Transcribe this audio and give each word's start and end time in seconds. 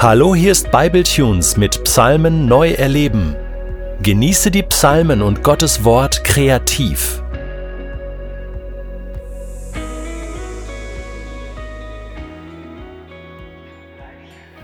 Hallo, 0.00 0.32
hier 0.32 0.52
ist 0.52 0.70
Bibletunes 0.70 1.56
mit 1.56 1.82
Psalmen 1.82 2.46
neu 2.46 2.70
erleben. 2.70 3.34
Genieße 4.00 4.52
die 4.52 4.62
Psalmen 4.62 5.20
und 5.22 5.42
Gottes 5.42 5.82
Wort 5.82 6.22
kreativ. 6.22 7.20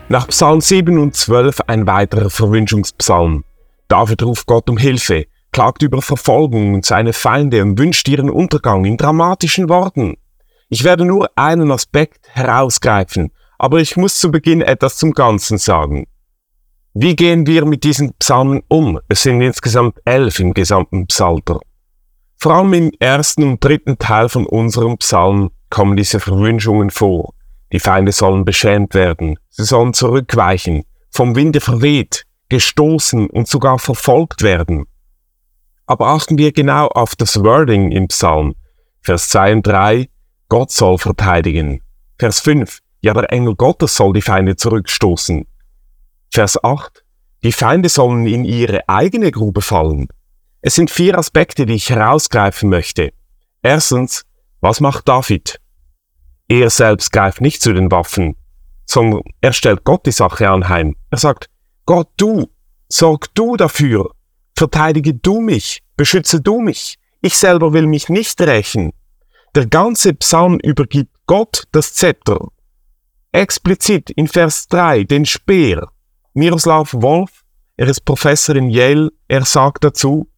Nach 0.07 0.25
Psalm 0.29 0.61
7 0.61 0.97
und 0.97 1.17
12 1.17 1.59
ein 1.67 1.85
weiterer 1.85 2.29
Verwünschungspsalm. 2.29 3.43
David 3.89 4.23
ruft 4.23 4.47
Gott 4.47 4.69
um 4.69 4.77
Hilfe, 4.77 5.25
klagt 5.51 5.83
über 5.83 6.01
Verfolgung 6.01 6.75
und 6.75 6.85
seine 6.85 7.11
Feinde 7.11 7.61
und 7.61 7.77
wünscht 7.77 8.07
ihren 8.07 8.29
Untergang 8.29 8.85
in 8.85 8.95
dramatischen 8.95 9.67
Worten. 9.67 10.15
Ich 10.69 10.85
werde 10.85 11.03
nur 11.03 11.29
einen 11.35 11.71
Aspekt 11.71 12.25
herausgreifen 12.31 13.31
aber 13.65 13.79
ich 13.79 13.97
muss 13.97 14.19
zu 14.19 14.29
Beginn 14.29 14.61
etwas 14.61 14.95
zum 14.97 15.13
Ganzen 15.13 15.57
sagen. 15.57 16.05
Wie 16.93 17.15
gehen 17.15 17.47
wir 17.47 17.65
mit 17.65 17.83
diesen 17.83 18.13
Psalmen 18.19 18.61
um? 18.67 18.99
Es 19.09 19.23
sind 19.23 19.41
insgesamt 19.41 19.97
elf 20.05 20.39
im 20.39 20.53
gesamten 20.53 21.07
Psalter. 21.07 21.59
Vor 22.37 22.53
allem 22.53 22.73
im 22.73 22.91
ersten 22.99 23.41
und 23.41 23.63
dritten 23.63 23.97
Teil 23.97 24.29
von 24.29 24.45
unserem 24.45 24.99
Psalm 24.99 25.49
kommen 25.71 25.97
diese 25.97 26.19
Verwünschungen 26.19 26.91
vor. 26.91 27.33
Die 27.71 27.79
Feinde 27.79 28.11
sollen 28.11 28.45
beschämt 28.45 28.93
werden, 28.93 29.39
sie 29.49 29.63
sollen 29.63 29.95
zurückweichen, 29.95 30.83
vom 31.09 31.35
Winde 31.35 31.59
verweht, 31.59 32.27
gestoßen 32.49 33.31
und 33.31 33.47
sogar 33.47 33.79
verfolgt 33.79 34.43
werden. 34.43 34.85
Aber 35.87 36.09
achten 36.09 36.37
wir 36.37 36.51
genau 36.51 36.85
auf 36.85 37.15
das 37.15 37.43
Wording 37.43 37.91
im 37.91 38.09
Psalm. 38.09 38.53
Vers 39.01 39.29
2 39.29 39.53
und 39.53 39.65
3, 39.65 40.07
Gott 40.49 40.71
soll 40.71 40.99
verteidigen. 40.99 41.81
Vers 42.19 42.41
5, 42.41 42.81
ja, 43.05 43.13
der 43.13 43.31
Engel 43.31 43.55
Gottes 43.55 43.95
soll 43.95 44.13
die 44.13 44.23
Feinde 44.23 44.55
zurückstoßen. 44.55 45.45
Vers 46.33 46.63
8. 46.63 47.05
Die 47.43 47.51
Feinde 47.51 47.87
sollen 47.87 48.25
in 48.25 48.43
ihre 48.43 48.89
eigene 48.89 49.29
Grube 49.29 49.61
fallen. 49.61 50.07
Es 50.61 50.73
sind 50.73 50.89
vier 50.89 51.15
Aspekte, 51.15 51.67
die 51.67 51.75
ich 51.75 51.91
herausgreifen 51.91 52.67
möchte. 52.67 53.13
Erstens, 53.61 54.23
was 54.59 54.79
macht 54.79 55.07
David? 55.07 55.61
Er 56.47 56.71
selbst 56.71 57.11
greift 57.11 57.41
nicht 57.41 57.61
zu 57.61 57.73
den 57.73 57.91
Waffen, 57.91 58.37
sondern 58.87 59.21
er 59.39 59.53
stellt 59.53 59.83
Gott 59.83 60.07
die 60.07 60.11
Sache 60.11 60.49
anheim. 60.49 60.95
Er 61.11 61.19
sagt, 61.19 61.47
Gott, 61.85 62.09
du, 62.17 62.49
sorg 62.89 63.27
du 63.35 63.55
dafür, 63.55 64.09
verteidige 64.55 65.13
du 65.13 65.41
mich, 65.41 65.83
beschütze 65.95 66.41
du 66.41 66.59
mich. 66.59 66.97
Ich 67.21 67.37
selber 67.37 67.71
will 67.71 67.85
mich 67.85 68.09
nicht 68.09 68.41
rächen. 68.41 68.93
Der 69.53 69.67
ganze 69.67 70.15
Psalm 70.15 70.57
übergibt 70.57 71.13
Gott 71.27 71.65
das 71.71 71.93
Zepter 71.93 72.47
explizit 73.35 74.09
in 74.11 74.27
Vers 74.27 74.67
3 74.69 75.03
den 75.03 75.25
Speer. 75.25 75.89
Miroslav 76.33 76.93
Wolf, 76.93 77.43
er 77.77 77.87
ist 77.87 78.05
Professor 78.05 78.55
in 78.55 78.69
Yale, 78.69 79.11
er 79.27 79.45
sagt 79.45 79.83
dazu, 79.83 80.29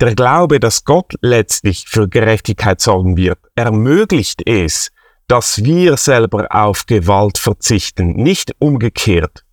der 0.00 0.14
Glaube, 0.14 0.60
dass 0.60 0.84
Gott 0.84 1.14
letztlich 1.20 1.86
für 1.88 2.08
Gerechtigkeit 2.08 2.80
sorgen 2.80 3.16
wird, 3.16 3.38
ermöglicht 3.54 4.42
es, 4.46 4.90
dass 5.28 5.64
wir 5.64 5.96
selber 5.96 6.46
auf 6.50 6.86
Gewalt 6.86 7.38
verzichten, 7.38 8.14
nicht 8.14 8.54
umgekehrt. 8.58 9.44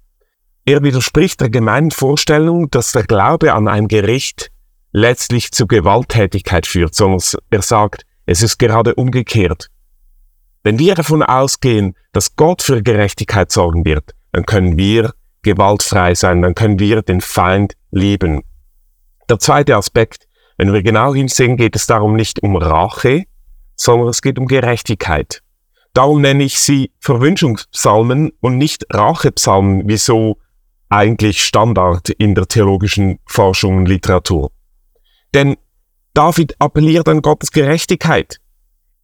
Er 0.65 0.83
widerspricht 0.83 1.41
der 1.41 1.49
gemeinen 1.49 1.91
Vorstellung, 1.91 2.69
dass 2.69 2.91
der 2.91 3.03
Glaube 3.03 3.53
an 3.53 3.67
ein 3.67 3.87
Gericht 3.87 4.51
letztlich 4.91 5.51
zu 5.51 5.67
Gewalttätigkeit 5.67 6.67
führt, 6.67 6.93
sondern 6.93 7.21
er 7.49 7.61
sagt, 7.61 8.05
es 8.25 8.43
ist 8.43 8.59
gerade 8.59 8.95
umgekehrt. 8.95 9.69
Wenn 10.63 10.77
wir 10.77 10.95
davon 10.95 11.23
ausgehen, 11.23 11.95
dass 12.11 12.35
Gott 12.35 12.61
für 12.61 12.83
Gerechtigkeit 12.83 13.51
sorgen 13.51 13.85
wird, 13.85 14.11
dann 14.31 14.45
können 14.45 14.77
wir 14.77 15.13
gewaltfrei 15.41 16.13
sein, 16.13 16.41
dann 16.41 16.55
können 16.55 16.79
wir 16.79 17.01
den 17.01 17.21
Feind 17.21 17.73
lieben. 17.89 18.43
Der 19.29 19.39
zweite 19.39 19.75
Aspekt, 19.75 20.27
wenn 20.57 20.73
wir 20.73 20.83
genau 20.83 21.15
hinsehen, 21.15 21.57
geht 21.57 21.75
es 21.75 21.87
darum 21.87 22.15
nicht 22.15 22.43
um 22.43 22.55
Rache, 22.55 23.23
sondern 23.75 24.09
es 24.09 24.21
geht 24.21 24.37
um 24.37 24.45
Gerechtigkeit. 24.45 25.41
Darum 25.93 26.21
nenne 26.21 26.43
ich 26.43 26.59
sie 26.59 26.91
Verwünschungspsalmen 26.99 28.31
und 28.39 28.57
nicht 28.57 28.85
Rachepsalmen, 28.91 29.87
wie 29.87 29.97
so 29.97 30.37
eigentlich 30.89 31.43
Standard 31.43 32.09
in 32.09 32.35
der 32.35 32.47
theologischen 32.47 33.19
Forschung 33.25 33.77
und 33.77 33.85
Literatur. 33.87 34.51
Denn 35.33 35.57
David 36.13 36.55
appelliert 36.59 37.07
an 37.07 37.21
Gottes 37.21 37.51
Gerechtigkeit. 37.51 38.40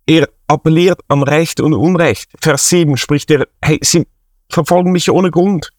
Er 0.08 0.30
appelliert 0.48 1.02
an 1.10 1.22
Recht 1.22 1.60
und 1.60 1.74
Unrecht. 1.74 2.32
Vers 2.40 2.70
7 2.70 2.96
spricht 2.96 3.30
er, 3.30 3.48
hey, 3.62 3.78
sie 3.82 4.08
verfolgen 4.50 4.94
mich 4.94 5.12
ohne 5.12 5.32
Grund. 5.32 5.70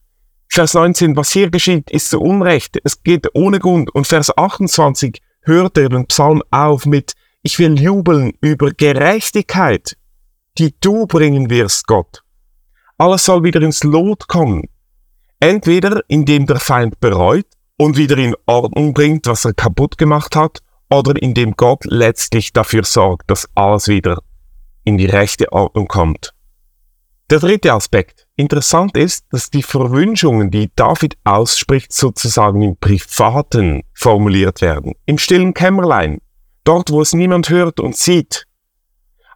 Vers 0.50 0.74
19, 0.74 1.16
was 1.16 1.32
hier 1.32 1.50
geschieht, 1.50 1.90
ist 1.90 2.10
zu 2.10 2.20
Unrecht. 2.20 2.78
Es 2.84 3.02
geht 3.02 3.26
ohne 3.34 3.58
Grund. 3.58 3.94
Und 3.94 4.06
Vers 4.06 4.36
28 4.36 5.22
hört 5.42 5.78
er 5.78 5.88
den 5.88 6.06
Psalm 6.06 6.42
auf 6.50 6.84
mit, 6.84 7.14
ich 7.42 7.58
will 7.58 7.80
jubeln 7.80 8.32
über 8.42 8.70
Gerechtigkeit, 8.70 9.96
die 10.58 10.74
du 10.78 11.06
bringen 11.06 11.48
wirst, 11.48 11.86
Gott. 11.86 12.22
Alles 12.98 13.24
soll 13.24 13.44
wieder 13.44 13.62
ins 13.62 13.82
Lot 13.82 14.28
kommen. 14.28 14.64
Entweder 15.40 16.02
indem 16.08 16.46
der 16.46 16.58
Feind 16.58 17.00
bereut 17.00 17.46
und 17.78 17.96
wieder 17.96 18.18
in 18.18 18.34
Ordnung 18.44 18.92
bringt, 18.92 19.26
was 19.26 19.46
er 19.46 19.54
kaputt 19.54 19.96
gemacht 19.96 20.36
hat, 20.36 20.58
oder 20.90 21.20
indem 21.20 21.54
Gott 21.56 21.84
letztlich 21.84 22.52
dafür 22.52 22.84
sorgt, 22.84 23.30
dass 23.30 23.48
alles 23.54 23.88
wieder 23.88 24.18
in 24.84 24.98
die 24.98 25.06
rechte 25.06 25.52
Ordnung 25.52 25.86
kommt. 25.86 26.32
Der 27.30 27.40
dritte 27.40 27.74
Aspekt. 27.74 28.26
Interessant 28.36 28.96
ist, 28.96 29.26
dass 29.30 29.50
die 29.50 29.62
Verwünschungen, 29.62 30.50
die 30.50 30.70
David 30.74 31.18
ausspricht, 31.24 31.92
sozusagen 31.92 32.62
im 32.62 32.76
Privaten 32.78 33.82
formuliert 33.92 34.62
werden, 34.62 34.94
im 35.04 35.18
stillen 35.18 35.52
Kämmerlein, 35.52 36.20
dort 36.64 36.90
wo 36.90 37.02
es 37.02 37.12
niemand 37.12 37.50
hört 37.50 37.80
und 37.80 37.96
sieht. 37.96 38.46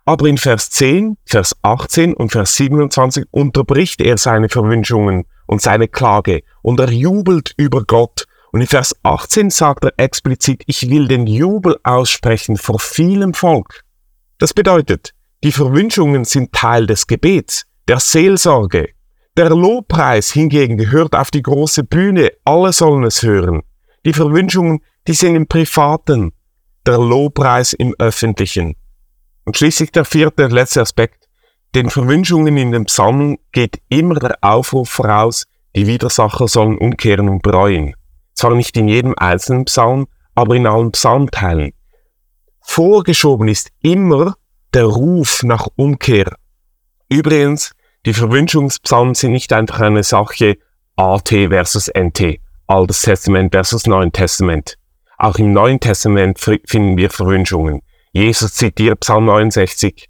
Aber 0.06 0.26
in 0.26 0.38
Vers 0.38 0.70
10, 0.70 1.18
Vers 1.26 1.54
18 1.60 2.14
und 2.14 2.32
Vers 2.32 2.56
27 2.56 3.26
unterbricht 3.30 4.00
er 4.00 4.16
seine 4.16 4.48
Verwünschungen 4.48 5.26
und 5.46 5.60
seine 5.60 5.86
Klage 5.86 6.42
und 6.62 6.80
er 6.80 6.90
jubelt 6.90 7.52
über 7.58 7.84
Gott 7.84 8.24
und 8.52 8.60
in 8.60 8.66
Vers 8.66 8.94
18 9.02 9.50
sagt 9.50 9.84
er 9.84 9.94
explizit, 9.96 10.62
ich 10.66 10.88
will 10.88 11.08
den 11.08 11.26
Jubel 11.26 11.78
aussprechen 11.82 12.58
vor 12.58 12.78
vielem 12.78 13.34
Volk. 13.34 13.82
Das 14.38 14.52
bedeutet, 14.52 15.14
die 15.42 15.52
Verwünschungen 15.52 16.24
sind 16.24 16.52
Teil 16.52 16.86
des 16.86 17.06
Gebets, 17.06 17.64
der 17.88 17.98
Seelsorge. 17.98 18.90
Der 19.38 19.48
Lobpreis 19.48 20.30
hingegen 20.30 20.76
gehört 20.76 21.14
auf 21.14 21.30
die 21.30 21.42
große 21.42 21.84
Bühne, 21.84 22.30
alle 22.44 22.74
sollen 22.74 23.04
es 23.04 23.22
hören. 23.22 23.62
Die 24.04 24.12
Verwünschungen, 24.12 24.80
die 25.08 25.14
sind 25.14 25.34
im 25.34 25.46
Privaten, 25.46 26.32
der 26.86 26.98
Lobpreis 26.98 27.72
im 27.72 27.94
Öffentlichen. 27.98 28.76
Und 29.44 29.56
schließlich 29.56 29.92
der 29.92 30.04
vierte 30.04 30.44
und 30.44 30.52
letzte 30.52 30.82
Aspekt. 30.82 31.28
Den 31.74 31.88
Verwünschungen 31.88 32.58
in 32.58 32.72
dem 32.72 32.84
Psalmen 32.84 33.38
geht 33.52 33.80
immer 33.88 34.16
der 34.16 34.36
Aufruf 34.42 34.90
voraus, 34.90 35.46
die 35.74 35.86
Widersacher 35.86 36.46
sollen 36.46 36.76
umkehren 36.76 37.30
und 37.30 37.42
bereuen. 37.42 37.94
Zwar 38.34 38.54
nicht 38.54 38.76
in 38.76 38.88
jedem 38.88 39.14
einzelnen 39.16 39.64
Psalm, 39.66 40.06
aber 40.34 40.56
in 40.56 40.66
allen 40.66 40.92
Psalmteilen. 40.92 41.72
Vorgeschoben 42.60 43.48
ist 43.48 43.70
immer 43.82 44.34
der 44.72 44.84
Ruf 44.84 45.42
nach 45.42 45.68
Umkehr. 45.76 46.36
Übrigens, 47.08 47.72
die 48.06 48.14
Verwünschungspsalmen 48.14 49.14
sind 49.14 49.32
nicht 49.32 49.52
einfach 49.52 49.80
eine 49.80 50.02
Sache 50.02 50.56
AT 50.96 51.28
versus 51.28 51.88
NT, 51.88 52.38
Altes 52.66 53.02
Testament 53.02 53.52
versus 53.52 53.86
Neuen 53.86 54.12
Testament. 54.12 54.76
Auch 55.18 55.36
im 55.36 55.52
Neuen 55.52 55.78
Testament 55.78 56.38
finden 56.40 56.96
wir 56.96 57.10
Verwünschungen. 57.10 57.82
Jesus 58.12 58.54
zitiert 58.54 59.00
Psalm 59.00 59.26
69. 59.26 60.08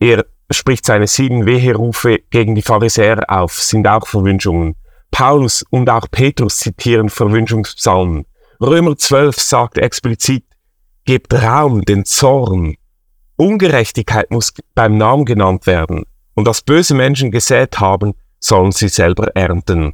Er 0.00 0.24
spricht 0.50 0.86
seine 0.86 1.06
sieben 1.06 1.44
Weherufe 1.44 2.20
gegen 2.30 2.54
die 2.54 2.62
Pharisäer 2.62 3.24
auf, 3.28 3.60
sind 3.60 3.86
auch 3.86 4.06
Verwünschungen. 4.06 4.76
Paulus 5.10 5.64
und 5.70 5.90
auch 5.90 6.06
Petrus 6.10 6.58
zitieren 6.58 7.08
Verwünschungspsalmen. 7.08 8.26
Römer 8.60 8.96
12 8.96 9.36
sagt 9.36 9.78
explizit, 9.78 10.44
gebt 11.04 11.32
Raum, 11.32 11.82
den 11.82 12.04
Zorn. 12.04 12.76
Ungerechtigkeit 13.36 14.30
muss 14.30 14.52
beim 14.74 14.96
Namen 14.96 15.24
genannt 15.24 15.66
werden. 15.66 16.04
Und 16.34 16.46
was 16.46 16.62
böse 16.62 16.94
Menschen 16.94 17.30
gesät 17.30 17.80
haben, 17.80 18.14
sollen 18.40 18.72
sie 18.72 18.88
selber 18.88 19.28
ernten. 19.36 19.92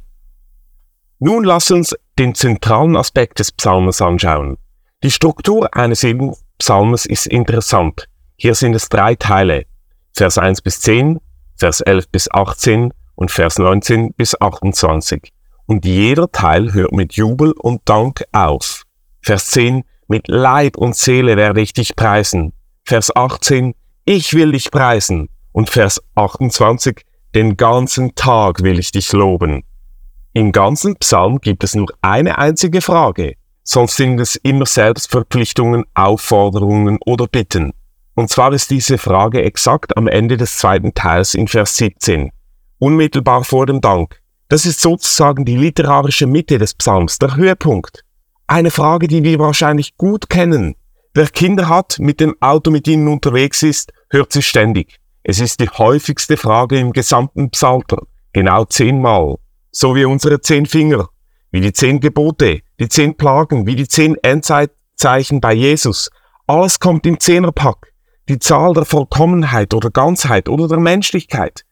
Nun 1.19 1.43
lass 1.43 1.71
uns 1.71 1.95
den 2.19 2.35
zentralen 2.35 2.95
Aspekt 2.95 3.39
des 3.39 3.51
Psalmes 3.51 4.01
anschauen. 4.01 4.57
Die 5.03 5.11
Struktur 5.11 5.75
eines 5.75 6.01
jeden 6.01 6.35
Psalmes 6.57 7.05
ist 7.05 7.27
interessant. 7.27 8.07
Hier 8.35 8.55
sind 8.55 8.75
es 8.75 8.89
drei 8.89 9.15
Teile. 9.15 9.65
Vers 10.13 10.37
1 10.37 10.61
bis 10.61 10.81
10, 10.81 11.19
Vers 11.57 11.81
11 11.81 12.09
bis 12.09 12.31
18 12.31 12.93
und 13.15 13.31
Vers 13.31 13.57
19 13.57 14.13
bis 14.13 14.39
28. 14.39 15.31
Und 15.65 15.85
jeder 15.85 16.31
Teil 16.31 16.73
hört 16.73 16.91
mit 16.91 17.13
Jubel 17.13 17.53
und 17.53 17.81
Dank 17.85 18.23
auf. 18.31 18.83
Vers 19.21 19.47
10, 19.47 19.83
mit 20.07 20.27
Leib 20.27 20.77
und 20.77 20.95
Seele 20.95 21.35
werde 21.37 21.61
ich 21.61 21.73
dich 21.73 21.95
preisen. 21.95 22.53
Vers 22.83 23.15
18, 23.15 23.73
ich 24.05 24.33
will 24.33 24.51
dich 24.51 24.69
preisen. 24.69 25.29
Und 25.51 25.69
Vers 25.69 26.01
28, 26.15 27.01
Den 27.33 27.57
ganzen 27.57 28.13
Tag 28.13 28.61
will 28.61 28.77
ich 28.77 28.91
dich 28.91 29.11
loben. 29.13 29.63
Im 30.33 30.51
ganzen 30.51 30.95
Psalm 30.97 31.39
gibt 31.39 31.63
es 31.63 31.75
nur 31.75 31.87
eine 32.01 32.37
einzige 32.37 32.81
Frage, 32.81 33.35
sonst 33.63 33.95
sind 33.95 34.19
es 34.19 34.35
immer 34.35 34.65
Selbstverpflichtungen, 34.65 35.85
Aufforderungen 35.93 36.99
oder 37.05 37.25
Bitten. 37.25 37.71
Und 38.15 38.29
zwar 38.29 38.53
ist 38.53 38.69
diese 38.69 38.97
Frage 38.97 39.43
exakt 39.43 39.97
am 39.97 40.07
Ende 40.07 40.37
des 40.37 40.57
zweiten 40.57 40.93
Teils 40.93 41.33
in 41.35 41.47
Vers 41.47 41.77
17, 41.77 42.31
unmittelbar 42.85 43.43
vor 43.43 43.65
dem 43.65 43.81
Dank. 43.81 44.19
Das 44.47 44.65
ist 44.65 44.79
sozusagen 44.79 45.45
die 45.45 45.57
literarische 45.57 46.27
Mitte 46.27 46.57
des 46.57 46.73
Psalms, 46.75 47.17
der 47.17 47.35
Höhepunkt. 47.35 48.03
Eine 48.47 48.71
Frage, 48.71 49.07
die 49.07 49.23
wir 49.23 49.39
wahrscheinlich 49.39 49.97
gut 49.97 50.29
kennen. 50.29 50.75
Wer 51.13 51.27
Kinder 51.27 51.67
hat, 51.67 51.97
mit 51.99 52.19
dem 52.19 52.35
Auto 52.41 52.69
mit 52.69 52.87
ihnen 52.87 53.07
unterwegs 53.07 53.63
ist, 53.63 53.91
hört 54.09 54.33
sie 54.33 54.43
ständig. 54.43 54.97
Es 55.23 55.39
ist 55.39 55.59
die 55.59 55.69
häufigste 55.69 56.37
Frage 56.37 56.77
im 56.77 56.91
gesamten 56.91 57.49
Psalter, 57.49 58.03
genau 58.33 58.65
zehnmal 58.65 59.37
so 59.75 59.93
wie 59.93 60.05
unsere 60.05 60.39
zehn 60.39 60.65
Finger, 60.65 61.09
wie 61.51 61.59
die 61.59 61.73
zehn 61.73 61.99
Gebote, 61.99 62.61
die 62.79 62.87
zehn 62.87 63.17
Plagen, 63.17 63.67
wie 63.67 63.75
die 63.75 63.87
zehn 63.87 64.15
Endzeitzeichen 64.23 65.41
bei 65.41 65.53
Jesus. 65.53 66.09
Alles 66.47 66.79
kommt 66.79 67.05
im 67.05 67.19
Zehnerpack. 67.19 67.91
Die 68.29 68.39
Zahl 68.39 68.73
der 68.73 68.85
Vollkommenheit 68.85 69.73
oder 69.73 69.91
Ganzheit 69.91 70.47
oder 70.47 70.69
der 70.69 70.79
Menschlichkeit. 70.79 71.65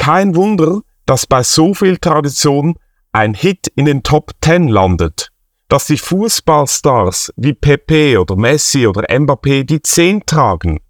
Kein 0.00 0.34
Wunder, 0.34 0.80
dass 1.04 1.26
bei 1.26 1.42
so 1.42 1.74
viel 1.74 1.98
Tradition 1.98 2.76
ein 3.12 3.34
Hit 3.34 3.68
in 3.76 3.84
den 3.84 4.02
Top 4.02 4.32
Ten 4.40 4.66
landet. 4.66 5.30
Dass 5.68 5.88
die 5.88 5.98
Fußballstars 5.98 7.34
wie 7.36 7.52
Pepe 7.52 8.18
oder 8.18 8.34
Messi 8.34 8.86
oder 8.86 9.02
Mbappé 9.02 9.62
die 9.62 9.82
Zehn 9.82 10.24
tragen. 10.24 10.80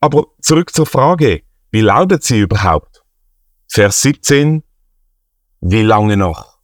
Aber 0.00 0.24
zurück 0.40 0.74
zur 0.74 0.86
Frage, 0.86 1.42
wie 1.72 1.82
lautet 1.82 2.24
sie 2.24 2.40
überhaupt? 2.40 3.02
Vers 3.68 4.00
17 4.00 4.62
wie 5.60 5.82
lange 5.82 6.16
noch? 6.16 6.58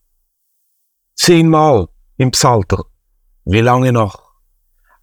Zehnmal 1.15 1.87
im 2.17 2.31
Psalter. 2.31 2.85
Wie 3.45 3.61
lange 3.61 3.93
noch? 3.93 4.31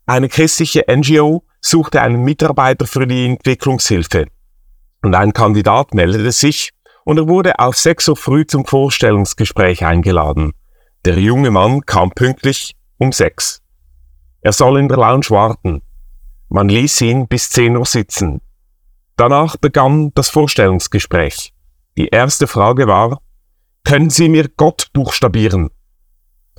Eine 0.04 0.28
christliche 0.28 0.84
NGO 0.88 1.44
suchte 1.60 2.02
einen 2.02 2.24
Mitarbeiter 2.24 2.88
für 2.88 3.06
die 3.06 3.24
Entwicklungshilfe. 3.24 4.26
Und 5.06 5.14
ein 5.14 5.32
Kandidat 5.32 5.94
meldete 5.94 6.32
sich 6.32 6.70
und 7.04 7.16
er 7.16 7.28
wurde 7.28 7.60
auf 7.60 7.76
6 7.76 8.08
Uhr 8.08 8.16
früh 8.16 8.44
zum 8.44 8.64
Vorstellungsgespräch 8.66 9.84
eingeladen. 9.84 10.52
Der 11.04 11.16
junge 11.20 11.52
Mann 11.52 11.82
kam 11.82 12.10
pünktlich 12.10 12.74
um 12.98 13.12
6. 13.12 13.62
Er 14.40 14.52
soll 14.52 14.80
in 14.80 14.88
der 14.88 14.96
Lounge 14.96 15.26
warten. 15.28 15.80
Man 16.48 16.68
ließ 16.68 17.02
ihn 17.02 17.28
bis 17.28 17.50
10 17.50 17.76
Uhr 17.76 17.86
sitzen. 17.86 18.40
Danach 19.14 19.56
begann 19.56 20.10
das 20.16 20.28
Vorstellungsgespräch. 20.28 21.54
Die 21.96 22.08
erste 22.08 22.48
Frage 22.48 22.88
war, 22.88 23.20
können 23.84 24.10
Sie 24.10 24.28
mir 24.28 24.48
Gott 24.48 24.88
buchstabieren? 24.92 25.70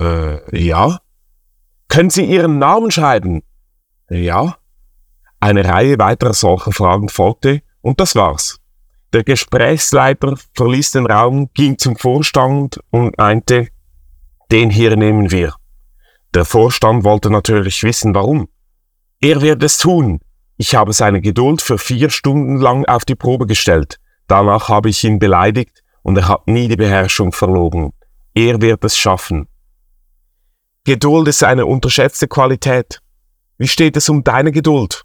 Äh, 0.00 0.58
ja. 0.58 1.00
Können 1.88 2.08
Sie 2.08 2.24
Ihren 2.24 2.58
Namen 2.58 2.90
schreiben? 2.90 3.42
Ja. 4.08 4.56
Eine 5.38 5.66
Reihe 5.66 5.98
weiterer 5.98 6.32
solcher 6.32 6.72
Fragen 6.72 7.10
folgte 7.10 7.60
und 7.80 8.00
das 8.00 8.14
war's. 8.14 8.58
Der 9.12 9.24
Gesprächsleiter 9.24 10.36
verließ 10.54 10.92
den 10.92 11.06
Raum, 11.06 11.50
ging 11.54 11.78
zum 11.78 11.96
Vorstand 11.96 12.80
und 12.90 13.16
meinte, 13.16 13.68
den 14.50 14.70
hier 14.70 14.96
nehmen 14.96 15.30
wir. 15.30 15.54
Der 16.34 16.44
Vorstand 16.44 17.04
wollte 17.04 17.30
natürlich 17.30 17.82
wissen, 17.82 18.14
warum. 18.14 18.48
Er 19.20 19.40
wird 19.40 19.62
es 19.62 19.78
tun. 19.78 20.20
Ich 20.58 20.74
habe 20.74 20.92
seine 20.92 21.20
Geduld 21.20 21.62
für 21.62 21.78
vier 21.78 22.10
Stunden 22.10 22.58
lang 22.58 22.84
auf 22.84 23.04
die 23.04 23.14
Probe 23.14 23.46
gestellt. 23.46 23.98
Danach 24.26 24.68
habe 24.68 24.90
ich 24.90 25.02
ihn 25.04 25.18
beleidigt 25.18 25.82
und 26.02 26.18
er 26.18 26.28
hat 26.28 26.46
nie 26.46 26.68
die 26.68 26.76
Beherrschung 26.76 27.32
verloren. 27.32 27.92
Er 28.34 28.60
wird 28.60 28.84
es 28.84 28.96
schaffen. 28.96 29.48
Geduld 30.84 31.28
ist 31.28 31.42
eine 31.44 31.66
unterschätzte 31.66 32.28
Qualität. 32.28 33.00
Wie 33.56 33.68
steht 33.68 33.96
es 33.96 34.08
um 34.08 34.22
deine 34.22 34.52
Geduld? 34.52 35.02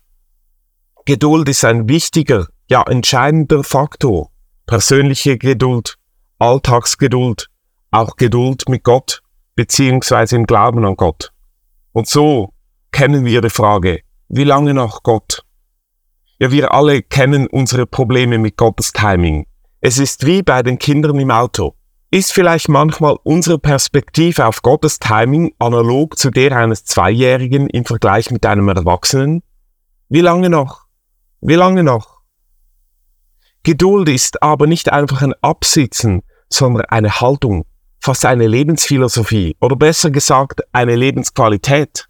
Geduld 1.06 1.50
ist 1.50 1.66
ein 1.66 1.90
wichtiger, 1.90 2.48
ja 2.70 2.84
entscheidender 2.84 3.64
Faktor. 3.64 4.30
Persönliche 4.66 5.38
Geduld, 5.38 5.98
Alltagsgeduld, 6.40 7.50
auch 7.92 8.16
Geduld 8.16 8.68
mit 8.70 8.84
Gott, 8.84 9.22
beziehungsweise 9.56 10.36
im 10.36 10.46
Glauben 10.46 10.86
an 10.86 10.96
Gott. 10.96 11.32
Und 11.92 12.08
so 12.08 12.54
kennen 12.92 13.26
wir 13.26 13.42
die 13.42 13.50
Frage, 13.50 14.02
wie 14.30 14.44
lange 14.44 14.74
noch 14.74 15.04
Gott? 15.04 15.44
Ja, 16.40 16.52
wir 16.52 16.74
alle 16.74 17.02
kennen 17.04 17.48
unsere 17.48 17.86
Probleme 17.86 18.38
mit 18.38 18.58
Gottes 18.58 18.92
Timing. 18.92 19.46
Es 19.80 19.98
ist 19.98 20.26
wie 20.26 20.42
bei 20.42 20.64
den 20.64 20.80
Kindern 20.80 21.20
im 21.20 21.30
Auto. 21.30 21.76
Ist 22.10 22.32
vielleicht 22.32 22.70
manchmal 22.70 23.18
unsere 23.24 23.60
Perspektive 23.60 24.46
auf 24.46 24.62
Gottes 24.62 25.00
Timing 25.00 25.54
analog 25.60 26.18
zu 26.18 26.30
der 26.30 26.56
eines 26.56 26.86
Zweijährigen 26.86 27.68
im 27.70 27.86
Vergleich 27.86 28.30
mit 28.32 28.46
einem 28.46 28.68
Erwachsenen? 28.70 29.42
Wie 30.10 30.22
lange 30.22 30.50
noch? 30.50 30.86
Wie 31.42 31.56
lange 31.56 31.84
noch? 31.84 32.13
Geduld 33.64 34.10
ist 34.10 34.44
aber 34.44 34.68
nicht 34.68 34.92
einfach 34.92 35.22
ein 35.22 35.34
Absitzen, 35.42 36.24
sondern 36.50 36.84
eine 36.86 37.22
Haltung, 37.22 37.66
fast 38.02 38.26
eine 38.26 38.46
Lebensphilosophie 38.46 39.56
oder 39.62 39.78
besser 39.78 40.12
gesagt 40.12 40.62
eine 40.74 40.98
Lebensqualität. 40.98 42.10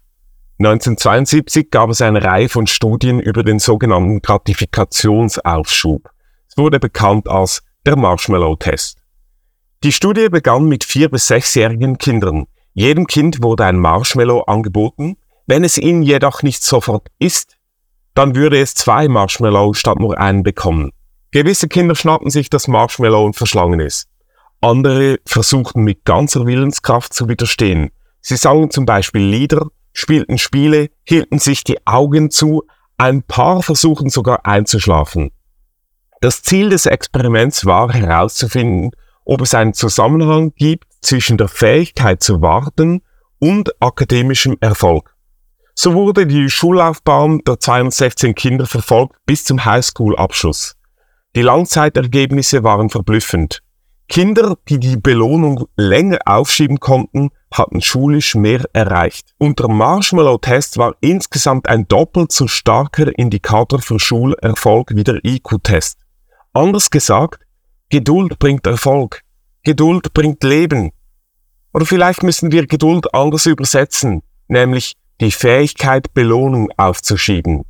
1972 0.58 1.70
gab 1.70 1.90
es 1.90 2.02
eine 2.02 2.24
Reihe 2.24 2.48
von 2.48 2.66
Studien 2.66 3.20
über 3.20 3.44
den 3.44 3.60
sogenannten 3.60 4.20
Gratifikationsaufschub. 4.20 6.10
Es 6.48 6.56
wurde 6.56 6.80
bekannt 6.80 7.28
als 7.28 7.62
der 7.86 7.94
Marshmallow-Test. 7.96 8.98
Die 9.84 9.92
Studie 9.92 10.28
begann 10.30 10.64
mit 10.64 10.82
vier- 10.82 11.10
bis 11.10 11.28
sechsjährigen 11.28 11.98
Kindern. 11.98 12.46
Jedem 12.72 13.06
Kind 13.06 13.44
wurde 13.44 13.64
ein 13.64 13.78
Marshmallow 13.78 14.40
angeboten. 14.42 15.18
Wenn 15.46 15.62
es 15.62 15.78
ihnen 15.78 16.02
jedoch 16.02 16.42
nicht 16.42 16.64
sofort 16.64 17.08
isst, 17.20 17.56
dann 18.14 18.34
würde 18.34 18.60
es 18.60 18.74
zwei 18.74 19.06
Marshmallow 19.06 19.74
statt 19.74 20.00
nur 20.00 20.18
einen 20.18 20.42
bekommen. 20.42 20.90
Gewisse 21.34 21.66
Kinder 21.66 21.96
schnappten 21.96 22.30
sich 22.30 22.48
das 22.48 22.68
Marshmallow 22.68 23.24
und 23.24 23.34
verschlangen 23.34 23.80
es. 23.80 24.06
Andere 24.60 25.18
versuchten 25.26 25.82
mit 25.82 26.04
ganzer 26.04 26.46
Willenskraft 26.46 27.12
zu 27.12 27.28
widerstehen. 27.28 27.90
Sie 28.20 28.36
sangen 28.36 28.70
zum 28.70 28.86
Beispiel 28.86 29.22
Lieder, 29.22 29.66
spielten 29.92 30.38
Spiele, 30.38 30.90
hielten 31.02 31.40
sich 31.40 31.64
die 31.64 31.84
Augen 31.88 32.30
zu, 32.30 32.62
ein 32.98 33.24
paar 33.24 33.64
versuchten 33.64 34.10
sogar 34.10 34.46
einzuschlafen. 34.46 35.32
Das 36.20 36.40
Ziel 36.42 36.70
des 36.70 36.86
Experiments 36.86 37.66
war 37.66 37.92
herauszufinden, 37.92 38.92
ob 39.24 39.40
es 39.40 39.56
einen 39.56 39.74
Zusammenhang 39.74 40.52
gibt 40.54 40.86
zwischen 41.00 41.36
der 41.36 41.48
Fähigkeit 41.48 42.22
zu 42.22 42.42
warten 42.42 43.02
und 43.40 43.72
akademischem 43.82 44.56
Erfolg. 44.60 45.12
So 45.74 45.94
wurde 45.94 46.28
die 46.28 46.48
Schullaufbahn 46.48 47.40
der 47.44 47.58
216 47.58 48.36
Kinder 48.36 48.66
verfolgt 48.66 49.16
bis 49.26 49.42
zum 49.42 49.64
Highschool-Abschluss. 49.64 50.76
Die 51.36 51.42
Langzeitergebnisse 51.42 52.62
waren 52.62 52.90
verblüffend. 52.90 53.60
Kinder, 54.08 54.56
die 54.68 54.78
die 54.78 54.96
Belohnung 54.96 55.66
länger 55.76 56.18
aufschieben 56.26 56.78
konnten, 56.78 57.30
hatten 57.50 57.80
schulisch 57.80 58.34
mehr 58.34 58.64
erreicht. 58.72 59.32
Und 59.38 59.58
der 59.58 59.68
Marshmallow-Test 59.68 60.78
war 60.78 60.94
insgesamt 61.00 61.68
ein 61.68 61.88
doppelt 61.88 62.30
so 62.30 62.46
starker 62.46 63.16
Indikator 63.18 63.80
für 63.80 63.98
Schulerfolg 63.98 64.94
wie 64.94 65.04
der 65.04 65.24
IQ-Test. 65.24 65.98
Anders 66.52 66.90
gesagt, 66.90 67.44
Geduld 67.88 68.38
bringt 68.38 68.66
Erfolg. 68.66 69.22
Geduld 69.64 70.12
bringt 70.14 70.44
Leben. 70.44 70.90
Oder 71.72 71.86
vielleicht 71.86 72.22
müssen 72.22 72.52
wir 72.52 72.66
Geduld 72.66 73.12
anders 73.14 73.46
übersetzen, 73.46 74.22
nämlich 74.46 74.94
die 75.20 75.32
Fähigkeit, 75.32 76.12
Belohnung 76.14 76.70
aufzuschieben. 76.76 77.64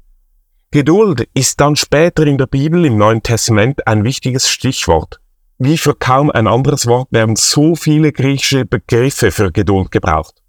Geduld 0.74 1.28
ist 1.34 1.60
dann 1.60 1.76
später 1.76 2.26
in 2.26 2.36
der 2.36 2.48
Bibel 2.48 2.84
im 2.84 2.96
Neuen 2.96 3.22
Testament 3.22 3.86
ein 3.86 4.02
wichtiges 4.02 4.50
Stichwort. 4.50 5.20
Wie 5.56 5.78
für 5.78 5.94
kaum 5.94 6.32
ein 6.32 6.48
anderes 6.48 6.88
Wort 6.88 7.12
werden 7.12 7.36
so 7.36 7.76
viele 7.76 8.10
griechische 8.10 8.64
Begriffe 8.64 9.30
für 9.30 9.52
Geduld 9.52 9.92
gebraucht. 9.92 10.42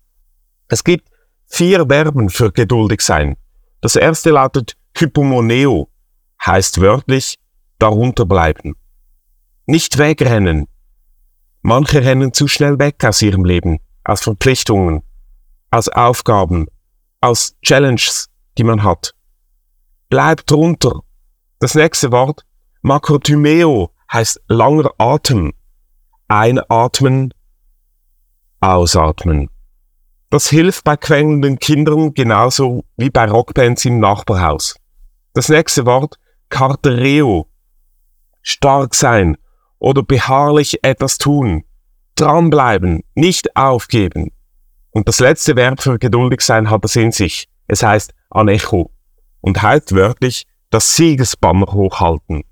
Es 0.68 0.84
gibt 0.84 1.10
vier 1.46 1.86
Verben 1.86 2.32
für 2.32 2.52
geduldig 2.52 3.02
sein. 3.02 3.36
Das 3.82 3.96
erste 3.96 4.32
lautet 4.32 4.76
Hypomoneo, 4.98 5.90
heißt 6.44 6.82
wörtlich 6.82 7.38
darunter 7.78 8.26
bleiben. 8.26 8.74
Nicht 9.68 10.00
wegrennen. 10.00 10.66
Manche 11.62 12.04
rennen 12.04 12.34
zu 12.34 12.48
schnell 12.48 12.80
weg 12.80 12.96
aus 13.06 13.22
ihrem 13.22 13.46
Leben, 13.46 13.78
aus 14.04 14.24
Verpflichtungen, 14.24 15.04
aus 15.70 15.88
Aufgaben, 15.88 16.66
aus 17.22 17.56
Challenges, 17.62 18.32
die 18.58 18.64
man 18.64 18.82
hat. 18.82 19.15
Bleib 20.10 20.46
drunter. 20.46 21.02
Das 21.60 21.74
nächste 21.74 22.12
Wort, 22.12 22.46
Makrotymeo, 22.82 23.92
heißt 24.12 24.42
langer 24.48 24.92
Atem. 25.00 25.54
Einatmen, 26.28 27.34
ausatmen. 28.60 29.50
Das 30.30 30.48
hilft 30.50 30.84
bei 30.84 30.96
quengelnden 30.96 31.58
Kindern 31.60 32.14
genauso 32.14 32.86
wie 32.98 33.10
bei 33.10 33.30
Rockbands 33.30 33.86
im 33.86 34.00
Nachbarhaus. 34.00 34.76
Das 35.34 35.50
nächste 35.50 35.86
Wort, 35.86 36.20
Cartereo, 36.50 37.48
stark 38.42 38.94
sein 38.96 39.38
oder 39.80 40.04
beharrlich 40.04 40.84
etwas 40.84 41.18
tun. 41.18 41.64
Dranbleiben, 42.16 43.04
nicht 43.16 43.56
aufgeben. 43.56 44.32
Und 44.92 45.08
das 45.08 45.20
letzte 45.20 45.56
Verb 45.56 45.82
für 45.82 46.00
geduldig 46.00 46.42
sein 46.42 46.70
hat 46.70 46.86
es 46.86 46.96
in 46.96 47.12
sich. 47.12 47.50
Es 47.68 47.84
heißt 47.84 48.14
Anecho 48.30 48.95
und 49.46 49.62
heißt 49.62 49.94
wörtlich 49.94 50.48
das 50.72 50.96
Siegesbanner 50.96 51.68
hochhalten. 51.68 52.44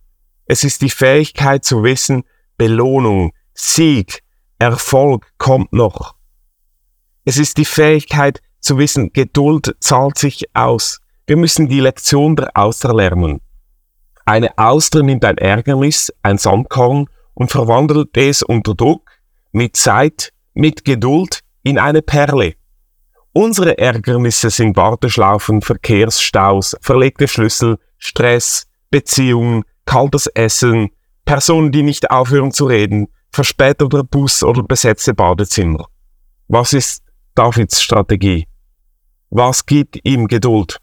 Es 0.45 0.63
ist 0.63 0.83
die 0.83 0.91
Fähigkeit 0.91 1.65
zu 1.65 1.83
wissen, 1.83 2.23
Belohnung, 2.55 3.33
Sieg, 3.55 4.19
Erfolg 4.59 5.25
kommt 5.39 5.73
noch. 5.73 6.13
Es 7.25 7.37
ist 7.37 7.57
die 7.57 7.65
Fähigkeit 7.65 8.41
zu 8.59 8.77
wissen, 8.77 9.11
Geduld 9.11 9.75
zahlt 9.79 10.19
sich 10.19 10.43
aus. 10.53 10.99
Wir 11.25 11.35
müssen 11.35 11.67
die 11.67 11.79
Lektion 11.79 12.35
der 12.35 12.51
Auster 12.53 12.93
lernen. 12.93 13.41
Eine 14.25 14.55
Auster 14.57 15.01
nimmt 15.01 15.25
ein 15.25 15.39
Ärgernis, 15.39 16.13
ein 16.21 16.37
Sandkorn 16.37 17.07
und 17.33 17.49
verwandelt 17.49 18.15
es 18.15 18.43
unter 18.43 18.75
Druck, 18.75 19.09
mit 19.51 19.75
Zeit, 19.75 20.31
mit 20.53 20.85
Geduld 20.85 21.39
in 21.63 21.79
eine 21.79 22.03
Perle. 22.03 22.53
Unsere 23.35 23.79
Ärgernisse 23.79 24.51
sind 24.51 24.77
Warteschlaufen, 24.77 25.63
Verkehrsstaus, 25.63 26.77
verlegte 26.81 27.27
Schlüssel, 27.27 27.79
Stress, 27.97 28.67
Beziehungen, 28.91 29.63
kaltes 29.85 30.27
Essen, 30.27 30.91
Personen, 31.25 31.71
die 31.71 31.81
nicht 31.81 32.11
aufhören 32.11 32.51
zu 32.51 32.65
reden, 32.65 33.07
verspäteter 33.31 34.03
Bus 34.03 34.43
oder 34.43 34.61
besetzte 34.61 35.15
Badezimmer. 35.15 35.87
Was 36.47 36.73
ist 36.73 37.03
Davids 37.33 37.81
Strategie? 37.81 38.47
Was 39.31 39.65
gibt 39.65 39.99
ihm 40.03 40.27
Geduld? 40.27 40.77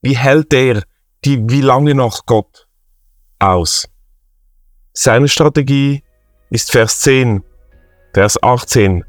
Wie 0.00 0.16
hält 0.16 0.54
er 0.54 0.82
die 1.26 1.38
wie 1.50 1.60
lange 1.60 1.94
noch 1.94 2.24
Gott 2.24 2.66
aus? 3.38 3.86
Seine 4.94 5.28
Strategie 5.28 6.02
ist 6.48 6.72
Vers 6.72 7.00
10, 7.00 7.44
Vers 8.14 8.42
18, 8.42 9.04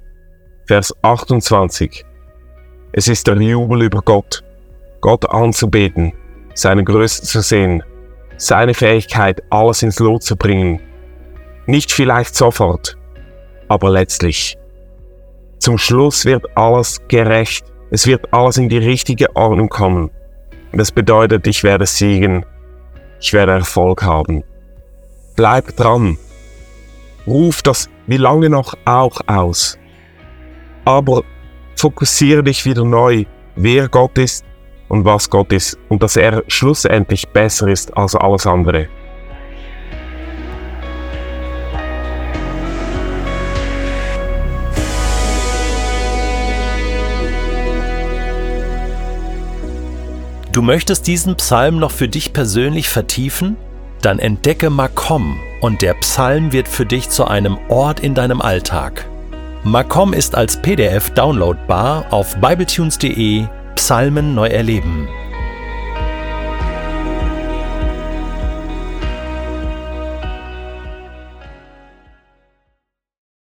Vers 0.68 0.94
28. 1.02 2.11
Es 2.94 3.08
ist 3.08 3.28
der 3.28 3.36
Jubel 3.36 3.84
über 3.84 4.02
Gott, 4.02 4.44
Gott 5.00 5.30
anzubeten, 5.30 6.12
seine 6.54 6.84
Größe 6.84 7.24
zu 7.24 7.42
sehen, 7.42 7.82
seine 8.36 8.74
Fähigkeit, 8.74 9.42
alles 9.50 9.82
ins 9.82 10.00
Lot 10.00 10.24
zu 10.24 10.36
bringen. 10.36 10.82
Nicht 11.68 11.92
vielleicht 11.92 12.36
sofort, 12.36 12.98
aber 13.70 13.90
letztlich. 13.90 14.58
Zum 15.60 15.78
Schluss 15.78 16.26
wird 16.26 16.46
alles 16.58 17.00
gerecht. 17.08 17.66
Es 17.92 18.08
wird 18.08 18.34
alles 18.34 18.58
in 18.58 18.68
die 18.68 18.80
richtige 18.80 19.34
Ordnung 19.36 19.70
kommen. 19.70 20.10
Das 20.74 20.92
bedeutet, 20.92 21.46
ich 21.48 21.64
werde 21.64 21.86
siegen. 21.86 22.46
Ich 23.20 23.32
werde 23.32 23.54
Erfolg 23.54 24.04
haben. 24.04 24.44
Bleib 25.36 25.76
dran. 25.76 26.18
Ruf 27.28 27.62
das 27.62 27.90
wie 28.08 28.18
lange 28.18 28.50
noch 28.50 28.74
auch 28.86 29.22
aus. 29.28 29.78
Aber 30.84 31.24
fokussiere 31.82 32.44
dich 32.44 32.64
wieder 32.66 32.86
neu, 32.86 33.26
wer 33.56 33.90
Gott 33.90 34.16
ist 34.20 34.46
und 34.88 35.04
was 35.04 35.32
Gott 35.32 35.52
ist 35.52 35.80
und 35.90 36.04
dass 36.04 36.16
er 36.16 36.44
schlussendlich 36.48 37.28
besser 37.30 37.70
ist 37.70 37.98
als 37.98 38.16
alles 38.16 38.46
andere. 38.46 38.88
Du 50.52 50.62
möchtest 50.62 51.08
diesen 51.08 51.36
Psalm 51.38 51.80
noch 51.80 51.92
für 51.92 52.08
dich 52.08 52.32
persönlich 52.32 52.90
vertiefen? 52.90 53.58
Dann 54.04 54.20
entdecke 54.20 54.70
Makom 54.70 55.40
und 55.62 55.82
der 55.82 55.96
Psalm 55.96 56.52
wird 56.52 56.68
für 56.68 56.86
dich 56.86 57.10
zu 57.10 57.26
einem 57.26 57.58
Ort 57.70 58.02
in 58.02 58.14
deinem 58.14 58.40
Alltag. 58.40 59.11
Makom 59.64 60.14
ist 60.14 60.34
als 60.34 60.58
PDF 60.58 61.12
downloadbar 61.12 62.12
auf 62.12 62.36
bibletunes.de 62.38 63.46
Psalmen 63.76 64.34
neu 64.34 64.48
erleben. 64.48 65.08